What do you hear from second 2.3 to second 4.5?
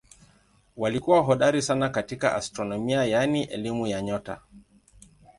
astronomia yaani elimu ya nyota.